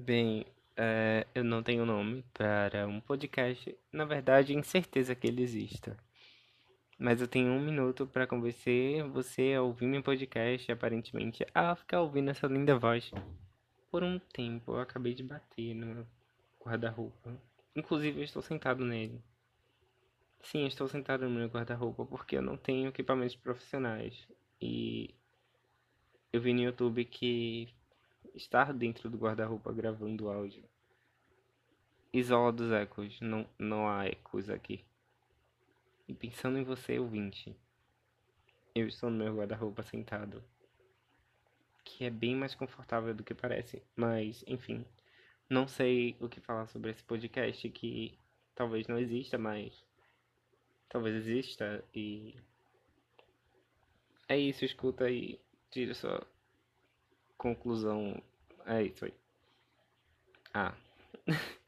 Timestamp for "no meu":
21.28-21.48, 39.10-39.36